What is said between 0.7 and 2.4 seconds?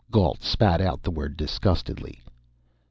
out the word disgustedly.